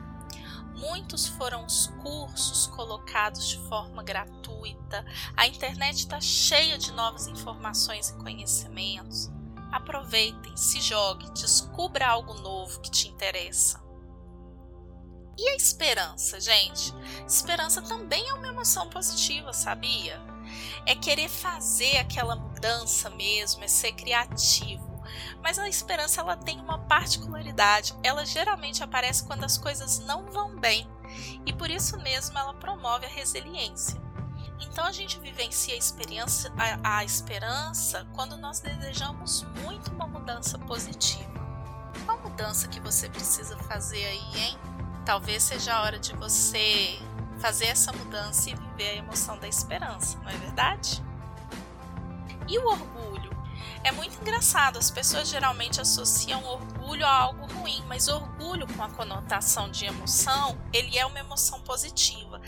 Muitos 0.75 1.25
foram 1.27 1.65
os 1.65 1.87
cursos 2.03 2.67
colocados 2.67 3.47
de 3.47 3.57
forma 3.69 4.03
gratuita. 4.03 5.05
A 5.35 5.47
internet 5.47 5.99
está 5.99 6.19
cheia 6.19 6.77
de 6.77 6.91
novas 6.91 7.27
informações 7.27 8.09
e 8.09 8.17
conhecimentos. 8.17 9.31
Aproveitem, 9.71 10.57
se 10.57 10.81
jogue, 10.81 11.31
descubra 11.31 12.09
algo 12.09 12.33
novo 12.33 12.81
que 12.81 12.91
te 12.91 13.07
interessa. 13.07 13.81
E 15.37 15.49
a 15.49 15.55
esperança, 15.55 16.37
gente? 16.41 16.93
Esperança 17.25 17.81
também 17.81 18.27
é 18.27 18.33
uma 18.33 18.47
emoção 18.49 18.89
positiva, 18.89 19.53
sabia? 19.53 20.19
É 20.87 20.95
querer 20.95 21.27
fazer 21.27 21.97
aquela 21.97 22.33
mudança 22.37 23.09
mesmo, 23.09 23.61
é 23.61 23.67
ser 23.67 23.91
criativo. 23.91 24.87
Mas 25.43 25.59
a 25.59 25.67
esperança 25.67 26.21
ela 26.21 26.37
tem 26.37 26.61
uma 26.61 26.79
particularidade. 26.79 27.93
Ela 28.01 28.25
geralmente 28.25 28.81
aparece 28.81 29.25
quando 29.25 29.43
as 29.43 29.57
coisas 29.57 29.99
não 29.99 30.31
vão 30.31 30.55
bem. 30.57 30.89
E 31.45 31.51
por 31.51 31.69
isso 31.69 31.97
mesmo 31.99 32.39
ela 32.39 32.53
promove 32.53 33.05
a 33.05 33.09
resiliência. 33.09 34.01
Então 34.61 34.85
a 34.85 34.91
gente 34.93 35.19
vivencia 35.19 35.73
a, 35.73 35.77
experiência, 35.77 36.53
a, 36.57 36.99
a 36.99 37.03
esperança 37.03 38.07
quando 38.13 38.37
nós 38.37 38.61
desejamos 38.61 39.45
muito 39.61 39.91
uma 39.91 40.07
mudança 40.07 40.57
positiva. 40.57 41.37
Qual 42.05 42.17
mudança 42.21 42.69
que 42.69 42.79
você 42.79 43.09
precisa 43.09 43.57
fazer 43.57 44.05
aí, 44.05 44.39
hein? 44.39 44.57
Talvez 45.05 45.43
seja 45.43 45.73
a 45.73 45.81
hora 45.81 45.99
de 45.99 46.15
você 46.15 46.97
fazer 47.39 47.65
essa 47.65 47.91
mudança 47.91 48.49
e 48.49 48.55
viver 48.55 48.89
a 48.89 48.95
emoção 48.95 49.37
da 49.37 49.47
esperança, 49.47 50.17
não 50.19 50.29
é 50.29 50.37
verdade? 50.37 51.03
E 52.47 52.57
o 52.57 52.65
orgulho? 52.65 53.37
É 53.83 53.91
muito 53.91 54.19
engraçado, 54.19 54.77
as 54.77 54.91
pessoas 54.91 55.29
geralmente 55.29 55.79
associam 55.79 56.43
orgulho 56.43 57.05
a 57.05 57.09
algo 57.09 57.45
ruim, 57.53 57.81
mas 57.87 58.07
orgulho 58.07 58.67
com 58.67 58.83
a 58.83 58.89
conotação 58.89 59.69
de 59.69 59.85
emoção, 59.85 60.57
ele 60.73 60.97
é 60.97 61.05
uma 61.05 61.19
emoção 61.19 61.61
positiva. 61.61 62.41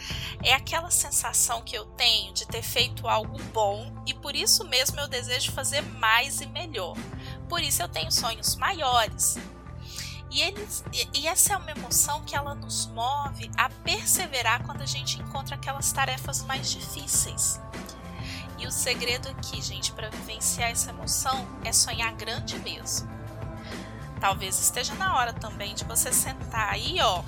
É 0.44 0.54
aquela 0.54 0.92
sensação 0.92 1.62
que 1.62 1.78
eu 1.78 1.86
tenho 1.86 2.34
de 2.34 2.46
ter 2.46 2.62
feito 2.62 3.08
algo 3.08 3.42
bom 3.54 3.94
e 4.06 4.14
por 4.14 4.36
isso 4.36 4.66
mesmo 4.66 5.00
eu 5.00 5.08
desejo 5.08 5.52
fazer 5.52 5.82
mais 5.82 6.42
e 6.42 6.46
melhor. 6.46 6.98
Por 7.48 7.62
isso 7.62 7.82
eu 7.82 7.88
tenho 7.88 8.12
sonhos 8.12 8.56
maiores, 8.56 9.38
e, 10.30 10.42
eles, 10.42 10.84
e 11.14 11.28
essa 11.28 11.54
é 11.54 11.58
uma 11.58 11.72
emoção 11.72 12.24
que 12.24 12.36
ela 12.36 12.54
nos 12.54 12.88
move 12.88 13.50
a 13.58 13.70
perseverar 13.70 14.64
quando 14.64 14.82
a 14.82 14.86
gente 14.86 15.20
encontra 15.20 15.56
aquelas 15.56 15.92
tarefas 15.92 16.44
mais 16.44 16.70
difíceis. 16.70 17.60
E 18.58 18.68
o 18.68 18.72
segredo 18.72 19.30
aqui, 19.30 19.62
gente, 19.62 19.92
para 19.94 20.10
vivenciar 20.10 20.70
essa 20.70 20.90
emoção 20.90 21.48
é 21.64 21.72
sonhar 21.72 22.14
grande 22.14 22.60
mesmo. 22.60 23.10
Talvez 24.20 24.60
esteja 24.60 24.94
na 24.96 25.16
hora 25.16 25.34
também 25.34 25.74
de 25.74 25.86
você 25.86 26.12
sentar 26.12 26.74
aí, 26.74 26.98
ó, 27.02 27.24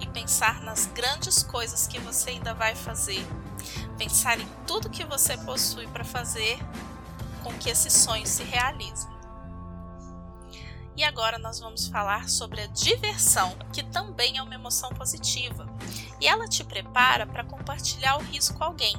e 0.00 0.06
pensar 0.06 0.62
nas 0.62 0.86
grandes 0.86 1.42
coisas 1.42 1.86
que 1.86 1.98
você 1.98 2.30
ainda 2.30 2.54
vai 2.54 2.74
fazer. 2.74 3.26
Pensar 3.98 4.38
em 4.38 4.48
tudo 4.66 4.88
que 4.88 5.04
você 5.04 5.36
possui 5.38 5.86
para 5.88 6.04
fazer 6.04 6.58
com 7.42 7.52
que 7.54 7.68
esse 7.68 7.90
sonho 7.90 8.26
se 8.26 8.44
realize. 8.44 9.15
E 10.96 11.04
agora 11.04 11.38
nós 11.38 11.60
vamos 11.60 11.86
falar 11.88 12.28
sobre 12.28 12.62
a 12.62 12.66
diversão, 12.68 13.54
que 13.70 13.82
também 13.82 14.38
é 14.38 14.42
uma 14.42 14.54
emoção 14.54 14.88
positiva. 14.90 15.68
E 16.18 16.26
ela 16.26 16.48
te 16.48 16.64
prepara 16.64 17.26
para 17.26 17.44
compartilhar 17.44 18.16
o 18.16 18.22
risco 18.22 18.56
com 18.56 18.64
alguém. 18.64 18.96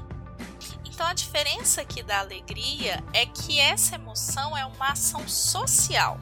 Então 0.85 1.07
a 1.07 1.13
diferença 1.13 1.81
aqui 1.81 2.03
da 2.03 2.19
alegria 2.19 3.03
é 3.13 3.25
que 3.25 3.59
essa 3.59 3.95
emoção 3.95 4.55
é 4.55 4.63
uma 4.65 4.91
ação 4.91 5.27
social. 5.27 6.19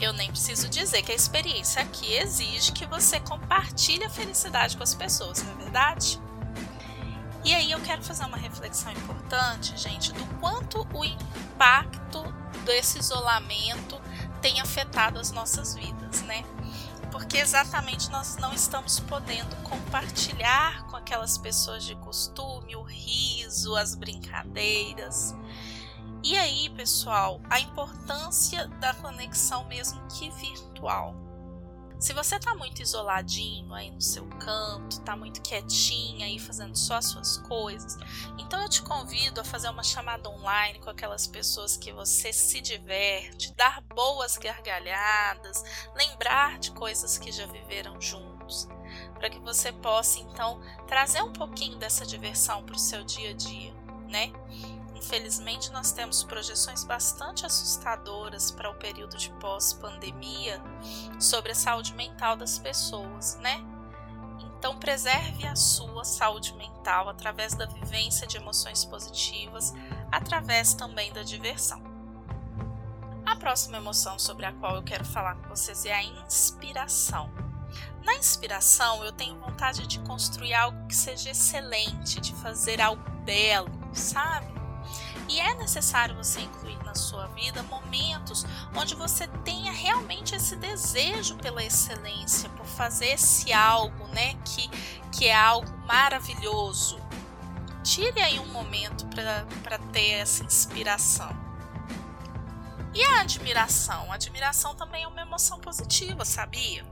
Eu 0.00 0.12
nem 0.12 0.30
preciso 0.30 0.68
dizer 0.68 1.02
que 1.02 1.12
a 1.12 1.14
experiência 1.14 1.82
aqui 1.82 2.14
exige 2.14 2.72
que 2.72 2.86
você 2.86 3.20
compartilhe 3.20 4.04
a 4.04 4.10
felicidade 4.10 4.76
com 4.76 4.82
as 4.82 4.94
pessoas, 4.94 5.42
não 5.42 5.52
é 5.52 5.56
verdade? 5.56 6.20
E 7.44 7.54
aí 7.54 7.70
eu 7.70 7.80
quero 7.80 8.02
fazer 8.02 8.24
uma 8.24 8.36
reflexão 8.36 8.92
importante, 8.92 9.76
gente, 9.76 10.12
do 10.12 10.24
quanto 10.38 10.86
o 10.92 11.04
impacto 11.04 12.22
desse 12.64 12.98
isolamento 12.98 14.00
tem 14.40 14.60
afetado 14.60 15.18
as 15.18 15.30
nossas 15.30 15.74
vidas, 15.74 16.22
né? 16.22 16.44
Porque 17.10 17.38
exatamente 17.38 18.10
nós 18.10 18.36
não 18.36 18.52
estamos 18.52 19.00
podendo 19.00 19.56
compartilhar 19.62 20.86
com 20.86 20.96
aquelas 20.96 21.38
pessoas 21.38 21.84
de 21.84 21.94
costume 21.96 22.76
o 22.76 22.82
riso, 22.82 23.74
as 23.76 23.94
brincadeiras. 23.94 25.34
E 26.22 26.36
aí, 26.36 26.68
pessoal, 26.70 27.40
a 27.48 27.60
importância 27.60 28.66
da 28.80 28.92
conexão 28.94 29.64
mesmo 29.64 30.00
que 30.08 30.30
virtual. 30.30 31.14
Se 31.98 32.12
você 32.12 32.36
está 32.36 32.54
muito 32.54 32.80
isoladinho 32.80 33.74
aí 33.74 33.90
no 33.90 34.00
seu 34.00 34.24
canto, 34.26 34.98
está 34.98 35.16
muito 35.16 35.42
quietinha 35.42 36.26
aí 36.26 36.38
fazendo 36.38 36.76
só 36.76 36.94
as 36.94 37.06
suas 37.06 37.38
coisas, 37.38 37.96
então 38.38 38.62
eu 38.62 38.68
te 38.68 38.82
convido 38.82 39.40
a 39.40 39.44
fazer 39.44 39.68
uma 39.68 39.82
chamada 39.82 40.30
online 40.30 40.78
com 40.78 40.88
aquelas 40.88 41.26
pessoas 41.26 41.76
que 41.76 41.92
você 41.92 42.32
se 42.32 42.60
diverte, 42.60 43.52
dar 43.56 43.80
boas 43.80 44.38
gargalhadas, 44.38 45.64
lembrar 45.96 46.60
de 46.60 46.70
coisas 46.70 47.18
que 47.18 47.32
já 47.32 47.46
viveram 47.46 48.00
juntos, 48.00 48.68
para 49.14 49.28
que 49.28 49.40
você 49.40 49.72
possa 49.72 50.20
então 50.20 50.60
trazer 50.86 51.22
um 51.22 51.32
pouquinho 51.32 51.78
dessa 51.78 52.06
diversão 52.06 52.62
para 52.62 52.76
o 52.76 52.78
seu 52.78 53.02
dia 53.02 53.30
a 53.30 53.34
dia, 53.34 53.74
né? 54.08 54.32
Infelizmente, 54.98 55.70
nós 55.70 55.92
temos 55.92 56.24
projeções 56.24 56.82
bastante 56.82 57.46
assustadoras 57.46 58.50
para 58.50 58.68
o 58.68 58.74
período 58.74 59.16
de 59.16 59.30
pós-pandemia 59.34 60.60
sobre 61.20 61.52
a 61.52 61.54
saúde 61.54 61.94
mental 61.94 62.36
das 62.36 62.58
pessoas, 62.58 63.36
né? 63.36 63.64
Então, 64.40 64.76
preserve 64.76 65.46
a 65.46 65.54
sua 65.54 66.04
saúde 66.04 66.52
mental 66.54 67.08
através 67.08 67.54
da 67.54 67.64
vivência 67.64 68.26
de 68.26 68.38
emoções 68.38 68.84
positivas, 68.84 69.72
através 70.10 70.74
também 70.74 71.12
da 71.12 71.22
diversão. 71.22 71.80
A 73.24 73.36
próxima 73.36 73.76
emoção 73.76 74.18
sobre 74.18 74.46
a 74.46 74.52
qual 74.52 74.74
eu 74.74 74.82
quero 74.82 75.04
falar 75.04 75.36
com 75.36 75.48
vocês 75.48 75.84
é 75.86 75.94
a 75.94 76.02
inspiração. 76.02 77.30
Na 78.02 78.16
inspiração, 78.16 79.04
eu 79.04 79.12
tenho 79.12 79.38
vontade 79.38 79.86
de 79.86 80.00
construir 80.00 80.54
algo 80.54 80.88
que 80.88 80.96
seja 80.96 81.30
excelente, 81.30 82.20
de 82.20 82.34
fazer 82.34 82.80
algo 82.80 83.08
belo, 83.24 83.70
sabe? 83.92 84.57
E 85.28 85.40
é 85.40 85.54
necessário 85.56 86.16
você 86.16 86.40
incluir 86.40 86.82
na 86.84 86.94
sua 86.94 87.26
vida 87.28 87.62
momentos 87.64 88.46
onde 88.74 88.94
você 88.94 89.26
tenha 89.44 89.70
realmente 89.70 90.34
esse 90.34 90.56
desejo 90.56 91.36
pela 91.36 91.62
excelência, 91.62 92.48
por 92.50 92.64
fazer 92.64 93.08
esse 93.08 93.52
algo, 93.52 94.06
né, 94.08 94.34
que, 94.44 94.68
que 95.10 95.26
é 95.26 95.36
algo 95.36 95.70
maravilhoso. 95.86 96.98
Tire 97.84 98.20
aí 98.20 98.38
um 98.38 98.52
momento 98.52 99.06
para 99.62 99.78
ter 99.92 100.12
essa 100.12 100.42
inspiração. 100.44 101.30
E 102.94 103.04
a 103.04 103.20
admiração? 103.20 104.10
A 104.10 104.14
admiração 104.14 104.74
também 104.74 105.04
é 105.04 105.08
uma 105.08 105.20
emoção 105.20 105.60
positiva, 105.60 106.24
sabia? 106.24 106.84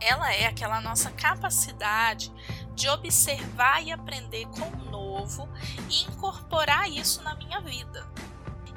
Ela 0.00 0.34
é 0.34 0.46
aquela 0.46 0.80
nossa 0.80 1.10
capacidade 1.10 2.32
de 2.74 2.88
observar 2.88 3.82
e 3.82 3.92
aprender 3.92 4.46
com 4.46 4.62
o 4.62 4.89
novo 5.10 5.48
e 5.88 6.04
incorporar 6.04 6.88
isso 6.88 7.22
na 7.22 7.34
minha 7.34 7.60
vida. 7.60 8.06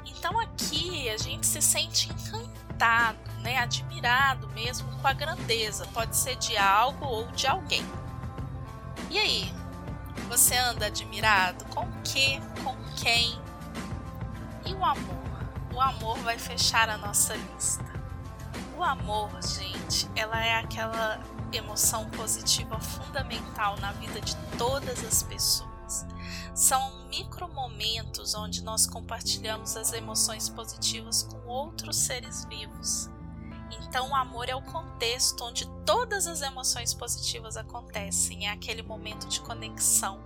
Então 0.04 0.38
aqui 0.40 1.08
a 1.08 1.16
gente 1.16 1.46
se 1.46 1.62
sente 1.62 2.10
encantado, 2.10 3.18
né, 3.40 3.58
admirado 3.58 4.48
mesmo 4.48 4.90
com 4.98 5.06
a 5.06 5.12
grandeza, 5.12 5.86
pode 5.92 6.16
ser 6.16 6.36
de 6.36 6.56
algo 6.56 7.04
ou 7.04 7.26
de 7.28 7.46
alguém. 7.46 7.84
E 9.10 9.18
aí, 9.18 9.54
você 10.28 10.56
anda 10.56 10.86
admirado 10.86 11.64
com 11.66 11.82
o 11.82 12.02
que, 12.02 12.40
com 12.62 12.74
quem? 12.96 13.38
E 14.64 14.74
o 14.74 14.84
amor? 14.84 15.24
O 15.72 15.80
amor 15.80 16.18
vai 16.18 16.38
fechar 16.38 16.88
a 16.88 16.96
nossa 16.96 17.34
lista. 17.34 17.84
O 18.76 18.82
amor, 18.82 19.30
gente, 19.42 20.08
ela 20.16 20.44
é 20.44 20.56
aquela 20.56 21.20
emoção 21.52 22.08
positiva 22.10 22.78
fundamental 22.80 23.76
na 23.78 23.92
vida 23.92 24.20
de 24.20 24.34
todas 24.58 25.04
as 25.04 25.22
pessoas. 25.22 25.73
São 26.54 27.08
micromomentos 27.08 28.34
onde 28.34 28.62
nós 28.62 28.86
compartilhamos 28.86 29.76
as 29.76 29.92
emoções 29.92 30.48
positivas 30.48 31.22
com 31.22 31.46
outros 31.46 31.96
seres 31.96 32.44
vivos. 32.46 33.10
Então, 33.70 34.10
o 34.10 34.14
amor 34.14 34.48
é 34.48 34.54
o 34.54 34.62
contexto 34.62 35.44
onde 35.44 35.66
todas 35.84 36.26
as 36.26 36.42
emoções 36.42 36.92
positivas 36.94 37.56
acontecem, 37.56 38.46
é 38.46 38.50
aquele 38.50 38.82
momento 38.82 39.28
de 39.28 39.40
conexão. 39.40 40.22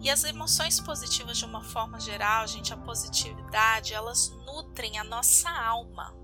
E 0.00 0.10
as 0.10 0.22
emoções 0.24 0.78
positivas, 0.78 1.38
de 1.38 1.44
uma 1.44 1.62
forma 1.62 1.98
geral, 1.98 2.46
gente, 2.46 2.72
a 2.72 2.76
positividade, 2.76 3.94
elas 3.94 4.30
nutrem 4.46 4.98
a 4.98 5.04
nossa 5.04 5.50
alma. 5.50 6.14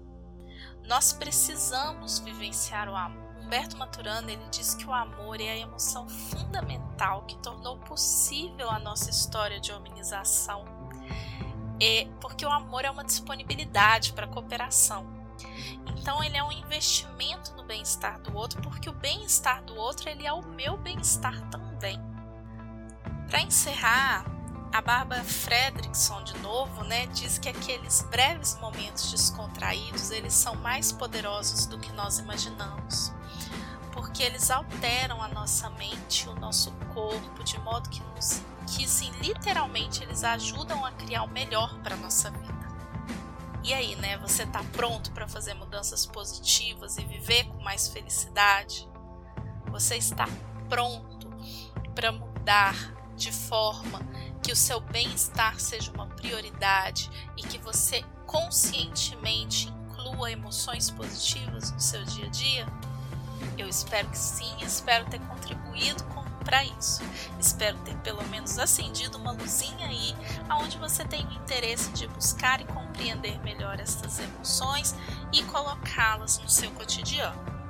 Nós 0.87 1.13
precisamos 1.13 2.19
vivenciar 2.21 2.89
o 2.89 2.95
amor. 2.95 3.24
Humberto 3.45 3.77
Maturana 3.77 4.33
ele 4.33 4.45
diz 4.51 4.75
que 4.75 4.87
o 4.87 4.93
amor 4.93 5.39
é 5.39 5.51
a 5.51 5.57
emoção 5.59 6.09
fundamental 6.09 7.23
que 7.23 7.37
tornou 7.39 7.77
possível 7.79 8.71
a 8.71 8.79
nossa 8.79 9.11
história 9.11 9.61
de 9.61 9.71
hominização. 9.71 10.65
É 11.81 12.09
porque 12.21 12.47
o 12.47 12.51
amor 12.51 12.87
é 12.87 12.91
uma 12.91 13.05
disponibilidade 13.05 14.15
para 14.15 14.27
cooperação. 14.27 15.07
Então 15.87 16.25
ele 16.25 16.37
é 16.37 16.43
um 16.43 16.53
investimento 16.53 17.55
no 17.55 17.65
bem-estar 17.65 18.19
do 18.21 18.35
outro, 18.35 18.63
porque 18.63 18.89
o 18.89 18.93
bem-estar 18.93 19.63
do 19.63 19.77
outro 19.77 20.09
ele 20.09 20.27
é 20.27 20.33
o 20.33 20.43
meu 20.43 20.79
bem-estar 20.79 21.41
também. 21.51 22.01
Para 23.29 23.43
encerrar, 23.43 24.25
a 24.73 24.81
Barbara 24.81 25.23
Fredrickson, 25.23 26.25
de 26.25 26.37
novo, 26.39 26.83
né, 26.85 27.07
diz 27.09 27.39
que 27.39 27.49
aqueles 27.49 28.03
breves 28.11 28.59
momentos 28.59 29.11
descontraídos 29.11 30.11
eles 30.11 30.33
são 30.33 30.55
mais 30.57 30.91
poderosos 30.91 31.67
do 31.67 31.79
que 31.79 31.93
nós 31.93 32.19
imaginamos 32.19 33.13
porque 33.95 34.25
eles 34.25 34.51
alteram 34.51 35.23
a 35.23 35.29
nossa 35.29 35.71
mente, 35.71 36.29
o 36.29 36.35
nosso 36.35 36.73
corpo, 36.93 37.45
de 37.45 37.57
modo 37.61 37.89
que, 37.89 38.03
nos, 38.17 38.43
que 38.67 38.89
sim, 38.89 39.11
literalmente 39.21 40.03
eles 40.03 40.25
ajudam 40.25 40.85
a 40.85 40.91
criar 40.91 41.23
o 41.23 41.31
melhor 41.31 41.79
para 41.79 41.97
nossa 41.97 42.29
vida. 42.31 42.53
E 43.63 43.73
aí, 43.73 43.95
né? 43.97 44.19
Você 44.19 44.43
está 44.43 44.63
pronto 44.73 45.13
para 45.13 45.29
fazer 45.29 45.55
mudanças 45.55 46.05
positivas 46.05 46.99
e 46.99 47.05
viver 47.05 47.45
com 47.45 47.63
mais 47.63 47.89
felicidade? 47.89 48.87
Você 49.71 49.97
está 49.97 50.29
pronto 50.69 51.31
para 51.95 52.11
mudar 52.11 52.75
de 53.17 53.31
forma 53.31 54.01
que 54.43 54.53
o 54.53 54.57
seu 54.57 54.81
bem-estar 54.81 55.59
seja 55.61 55.93
uma 55.93 56.09
prioridade 56.09 57.09
e 57.37 57.43
que 57.43 57.59
você 57.59 58.03
conscientemente 58.27 59.69
inclua 59.69 60.33
emoções 60.33 60.91
positivas 60.91 61.71
no 61.71 61.81
seu 61.81 62.05
dia 62.05 62.27
a 62.27 62.31
dia? 62.31 62.94
Eu 63.57 63.69
espero 63.69 64.09
que 64.09 64.19
sim, 64.19 64.55
espero 64.61 65.05
ter 65.07 65.21
contribuído 65.21 66.05
para 66.45 66.63
isso. 66.63 67.03
Espero 67.41 67.77
ter 67.79 67.97
pelo 67.97 68.23
menos 68.29 68.59
acendido 68.59 69.19
uma 69.19 69.33
luzinha 69.33 69.89
aí, 69.89 70.15
aonde 70.49 70.79
você 70.79 71.05
tem 71.05 71.27
o 71.27 71.33
interesse 71.33 71.91
de 71.93 72.07
buscar 72.07 72.61
e 72.61 72.65
compreender 72.65 73.41
melhor 73.41 73.81
essas 73.81 74.19
emoções 74.21 74.95
e 75.33 75.43
colocá-las 75.45 76.39
no 76.39 76.49
seu 76.49 76.71
cotidiano. 76.73 77.64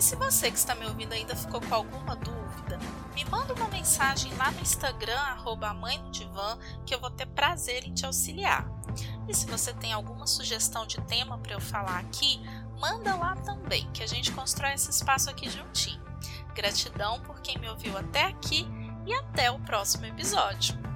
Mas 0.00 0.06
se 0.06 0.16
você 0.16 0.50
que 0.50 0.56
está 0.56 0.74
me 0.74 0.86
ouvindo 0.86 1.12
ainda 1.12 1.36
ficou 1.36 1.60
com 1.60 1.74
alguma 1.74 2.16
dúvida, 2.16 2.78
me 3.14 3.22
manda 3.26 3.52
uma 3.52 3.68
mensagem 3.68 4.34
lá 4.34 4.50
no 4.50 4.60
Instagram, 4.62 5.18
arroba 5.18 5.74
mãe 5.74 5.98
no 5.98 6.10
divã, 6.10 6.58
que 6.86 6.94
eu 6.94 6.98
vou 6.98 7.10
ter 7.10 7.26
prazer 7.26 7.84
em 7.84 7.92
te 7.92 8.06
auxiliar. 8.06 8.66
E 9.28 9.34
se 9.34 9.44
você 9.44 9.74
tem 9.74 9.92
alguma 9.92 10.26
sugestão 10.26 10.86
de 10.86 10.98
tema 11.02 11.36
para 11.36 11.52
eu 11.52 11.60
falar 11.60 11.98
aqui, 11.98 12.40
manda 12.78 13.14
lá 13.14 13.36
também, 13.36 13.90
que 13.92 14.02
a 14.02 14.06
gente 14.06 14.32
constrói 14.32 14.72
esse 14.72 14.88
espaço 14.88 15.28
aqui 15.28 15.50
juntinho. 15.50 16.02
Gratidão 16.54 17.20
por 17.20 17.42
quem 17.42 17.58
me 17.58 17.68
ouviu 17.68 17.94
até 17.98 18.24
aqui 18.24 18.66
e 19.04 19.12
até 19.12 19.50
o 19.50 19.58
próximo 19.58 20.06
episódio. 20.06 20.89